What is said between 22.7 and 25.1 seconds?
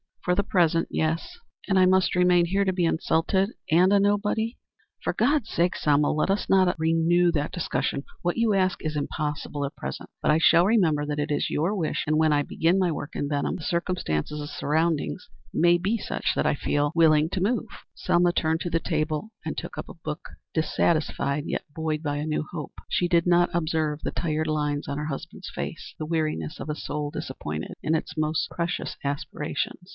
She did not observe the tired lines on her